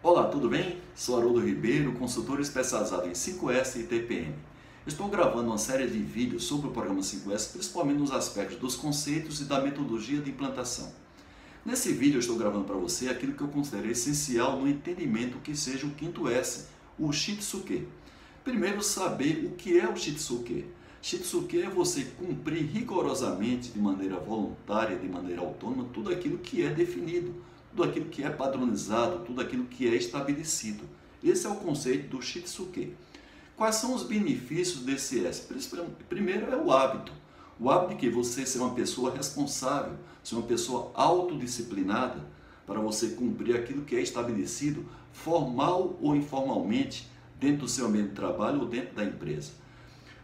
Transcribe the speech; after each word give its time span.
Olá, 0.00 0.28
tudo 0.28 0.48
bem? 0.48 0.78
Sou 0.94 1.18
Haroldo 1.18 1.40
Ribeiro, 1.40 1.90
consultor 1.94 2.38
especializado 2.38 3.08
em 3.08 3.14
5S 3.14 3.80
e 3.80 3.82
TPM. 3.82 4.32
Estou 4.86 5.08
gravando 5.08 5.48
uma 5.48 5.58
série 5.58 5.88
de 5.88 5.98
vídeos 5.98 6.44
sobre 6.44 6.68
o 6.68 6.70
programa 6.70 7.00
5S, 7.00 7.50
principalmente 7.50 7.98
nos 7.98 8.12
aspectos 8.12 8.56
dos 8.58 8.76
conceitos 8.76 9.40
e 9.40 9.44
da 9.44 9.60
metodologia 9.60 10.20
de 10.20 10.30
implantação. 10.30 10.92
Nesse 11.66 11.92
vídeo 11.92 12.14
eu 12.14 12.20
estou 12.20 12.36
gravando 12.36 12.64
para 12.64 12.76
você 12.76 13.08
aquilo 13.08 13.32
que 13.32 13.42
eu 13.42 13.48
considero 13.48 13.90
essencial 13.90 14.60
no 14.60 14.68
entendimento 14.68 15.38
que 15.38 15.56
seja 15.56 15.84
o 15.84 15.90
quinto 15.90 16.28
S, 16.28 16.68
o 16.96 17.12
Shitsuke. 17.12 17.88
Primeiro, 18.44 18.80
saber 18.80 19.46
o 19.46 19.56
que 19.56 19.80
é 19.80 19.88
o 19.88 19.96
Shitsuke. 19.96 20.64
Shitsuke 21.02 21.60
é 21.60 21.68
você 21.68 22.04
cumprir 22.16 22.64
rigorosamente, 22.66 23.72
de 23.72 23.80
maneira 23.80 24.20
voluntária, 24.20 24.96
de 24.96 25.08
maneira 25.08 25.40
autônoma, 25.40 25.88
tudo 25.92 26.12
aquilo 26.12 26.38
que 26.38 26.62
é 26.62 26.70
definido 26.70 27.34
tudo 27.70 27.84
aquilo 27.84 28.06
que 28.06 28.22
é 28.22 28.30
padronizado, 28.30 29.24
tudo 29.24 29.40
aquilo 29.40 29.64
que 29.64 29.86
é 29.86 29.94
estabelecido. 29.94 30.84
Esse 31.22 31.46
é 31.46 31.50
o 31.50 31.56
conceito 31.56 32.08
do 32.08 32.22
Shitsuke. 32.22 32.94
Quais 33.56 33.76
são 33.76 33.94
os 33.94 34.04
benefícios 34.04 34.82
desse 34.82 35.26
S? 35.26 35.48
Primeiro 36.08 36.50
é 36.50 36.56
o 36.56 36.70
hábito. 36.70 37.12
O 37.58 37.68
hábito 37.70 37.94
de 37.94 37.96
que 37.96 38.08
você 38.08 38.46
ser 38.46 38.58
uma 38.58 38.74
pessoa 38.74 39.14
responsável, 39.14 39.96
ser 40.22 40.36
uma 40.36 40.46
pessoa 40.46 40.92
autodisciplinada 40.94 42.24
para 42.64 42.80
você 42.80 43.08
cumprir 43.08 43.56
aquilo 43.56 43.84
que 43.84 43.96
é 43.96 44.00
estabelecido, 44.00 44.86
formal 45.12 45.98
ou 46.00 46.14
informalmente, 46.14 47.10
dentro 47.40 47.62
do 47.62 47.68
seu 47.68 47.86
ambiente 47.86 48.10
de 48.10 48.14
trabalho 48.14 48.60
ou 48.60 48.66
dentro 48.66 48.94
da 48.94 49.04
empresa. 49.04 49.52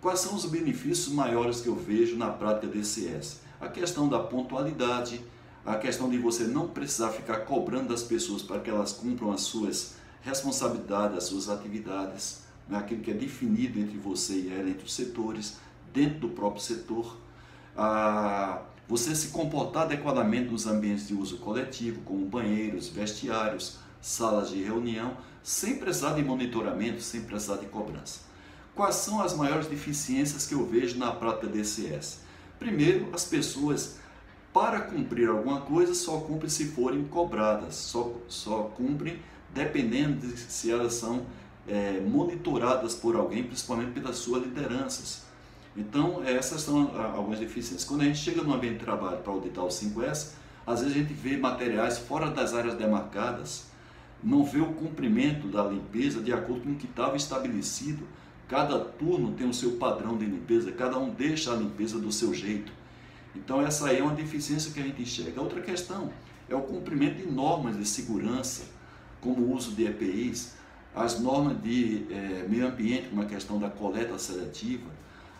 Quais 0.00 0.20
são 0.20 0.34
os 0.34 0.46
benefícios 0.46 1.12
maiores 1.12 1.60
que 1.60 1.68
eu 1.68 1.74
vejo 1.74 2.16
na 2.16 2.30
prática 2.30 2.68
desse 2.68 3.08
S? 3.08 3.40
A 3.60 3.68
questão 3.68 4.08
da 4.08 4.20
pontualidade, 4.20 5.20
a 5.64 5.76
questão 5.76 6.08
de 6.08 6.18
você 6.18 6.44
não 6.44 6.68
precisar 6.68 7.10
ficar 7.10 7.38
cobrando 7.40 7.88
das 7.88 8.02
pessoas 8.02 8.42
para 8.42 8.60
que 8.60 8.70
elas 8.70 8.92
cumpram 8.92 9.32
as 9.32 9.42
suas 9.42 9.94
responsabilidades, 10.22 11.16
as 11.16 11.24
suas 11.24 11.48
atividades, 11.48 12.42
né? 12.68 12.78
aquilo 12.78 13.02
que 13.02 13.10
é 13.10 13.14
definido 13.14 13.78
entre 13.78 13.96
você 13.98 14.34
e 14.34 14.52
ela, 14.52 14.68
entre 14.68 14.84
os 14.84 14.94
setores, 14.94 15.56
dentro 15.92 16.20
do 16.20 16.28
próprio 16.28 16.62
setor. 16.62 17.16
Ah, 17.76 18.62
você 18.88 19.14
se 19.14 19.28
comportar 19.28 19.82
adequadamente 19.82 20.50
nos 20.50 20.66
ambientes 20.66 21.08
de 21.08 21.14
uso 21.14 21.38
coletivo, 21.38 22.00
como 22.02 22.24
banheiros, 22.24 22.88
vestiários, 22.88 23.78
salas 24.00 24.50
de 24.50 24.62
reunião, 24.62 25.16
sem 25.42 25.76
precisar 25.76 26.14
de 26.14 26.22
monitoramento, 26.22 27.02
sem 27.02 27.22
precisar 27.22 27.56
de 27.56 27.66
cobrança. 27.66 28.20
Quais 28.74 28.94
são 28.96 29.20
as 29.20 29.34
maiores 29.34 29.66
deficiências 29.66 30.46
que 30.46 30.54
eu 30.54 30.64
vejo 30.64 30.98
na 30.98 31.10
prática 31.10 31.46
DCS? 31.48 32.20
Primeiro, 32.58 33.08
as 33.12 33.24
pessoas 33.24 33.98
para 34.52 34.80
cumprir 34.80 35.28
alguma 35.28 35.60
coisa 35.60 35.94
só 35.94 36.18
cumpre 36.20 36.48
se 36.48 36.66
forem 36.68 37.04
cobradas, 37.04 37.74
só, 37.74 38.12
só 38.28 38.62
cumprem 38.76 39.20
dependendo 39.52 40.26
de 40.26 40.36
se 40.36 40.70
elas 40.70 40.94
são 40.94 41.26
é, 41.66 42.00
monitoradas 42.00 42.94
por 42.94 43.16
alguém, 43.16 43.44
principalmente 43.44 43.92
pelas 43.92 44.16
suas 44.16 44.42
lideranças. 44.42 45.26
Então, 45.76 46.22
essas 46.24 46.62
são 46.62 46.90
algumas 47.14 47.38
deficiências. 47.38 47.84
Quando 47.84 48.00
a 48.00 48.04
gente 48.04 48.18
chega 48.18 48.42
no 48.42 48.52
ambiente 48.52 48.78
de 48.78 48.84
trabalho 48.84 49.18
para 49.18 49.32
auditar 49.32 49.64
o 49.64 49.68
5S, 49.68 50.32
às 50.66 50.80
vezes 50.80 50.96
a 50.96 50.98
gente 50.98 51.12
vê 51.12 51.36
materiais 51.36 51.98
fora 51.98 52.30
das 52.30 52.52
áreas 52.52 52.74
demarcadas, 52.74 53.66
não 54.22 54.44
vê 54.44 54.60
o 54.60 54.72
cumprimento 54.72 55.46
da 55.46 55.62
limpeza 55.62 56.20
de 56.20 56.32
acordo 56.32 56.62
com 56.62 56.72
o 56.72 56.74
que 56.74 56.86
estava 56.86 57.16
estabelecido. 57.16 58.06
Cada 58.48 58.78
turno 58.80 59.32
tem 59.32 59.48
o 59.48 59.54
seu 59.54 59.72
padrão 59.72 60.16
de 60.16 60.24
limpeza, 60.24 60.72
cada 60.72 60.98
um 60.98 61.10
deixa 61.10 61.52
a 61.52 61.56
limpeza 61.56 61.98
do 61.98 62.10
seu 62.10 62.34
jeito. 62.34 62.72
Então 63.34 63.60
essa 63.60 63.88
aí 63.88 63.98
é 63.98 64.02
uma 64.02 64.14
deficiência 64.14 64.72
que 64.72 64.80
a 64.80 64.82
gente 64.82 65.02
enxerga. 65.02 65.40
Outra 65.40 65.60
questão 65.60 66.10
é 66.48 66.54
o 66.54 66.62
cumprimento 66.62 67.16
de 67.16 67.30
normas 67.30 67.76
de 67.76 67.86
segurança, 67.86 68.64
como 69.20 69.42
o 69.42 69.54
uso 69.54 69.72
de 69.72 69.86
EPIs, 69.86 70.54
as 70.94 71.20
normas 71.20 71.60
de 71.62 72.06
é, 72.10 72.46
meio 72.48 72.66
ambiente, 72.66 73.08
como 73.08 73.22
a 73.22 73.26
questão 73.26 73.58
da 73.58 73.68
coleta 73.68 74.18
seletiva, 74.18 74.90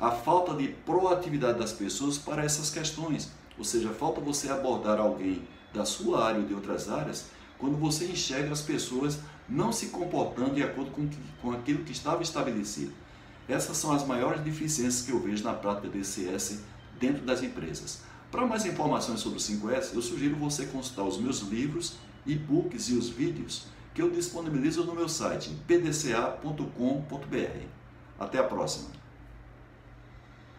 a 0.00 0.10
falta 0.10 0.54
de 0.54 0.68
proatividade 0.68 1.58
das 1.58 1.72
pessoas 1.72 2.18
para 2.18 2.44
essas 2.44 2.70
questões. 2.70 3.30
Ou 3.58 3.64
seja, 3.64 3.90
falta 3.90 4.20
você 4.20 4.50
abordar 4.50 4.98
alguém 4.98 5.42
da 5.72 5.84
sua 5.84 6.24
área 6.24 6.40
ou 6.40 6.46
de 6.46 6.54
outras 6.54 6.88
áreas 6.88 7.26
quando 7.58 7.76
você 7.76 8.06
enxerga 8.06 8.52
as 8.52 8.60
pessoas 8.60 9.20
não 9.48 9.70
se 9.70 9.86
comportando 9.86 10.54
de 10.54 10.62
acordo 10.62 10.90
com, 10.90 11.08
com 11.40 11.52
aquilo 11.52 11.84
que 11.84 11.92
estava 11.92 12.22
estabelecido. 12.22 12.92
Essas 13.48 13.76
são 13.76 13.92
as 13.92 14.06
maiores 14.06 14.40
deficiências 14.40 15.02
que 15.02 15.12
eu 15.12 15.20
vejo 15.20 15.44
na 15.44 15.52
prática 15.52 15.88
DCS 15.88 16.60
dentro 17.02 17.26
das 17.26 17.42
empresas. 17.42 18.00
Para 18.30 18.46
mais 18.46 18.64
informações 18.64 19.18
sobre 19.18 19.38
o 19.38 19.42
5S, 19.42 19.92
eu 19.92 20.00
sugiro 20.00 20.36
você 20.36 20.66
consultar 20.66 21.02
os 21.02 21.18
meus 21.18 21.40
livros, 21.40 21.96
e-books 22.24 22.88
e 22.90 22.94
os 22.94 23.08
vídeos 23.08 23.66
que 23.92 24.00
eu 24.00 24.08
disponibilizo 24.08 24.84
no 24.84 24.94
meu 24.94 25.08
site 25.08 25.50
pdca.com.br. 25.66 26.62
Até 28.18 28.38
a 28.38 28.44
próxima! 28.44 29.01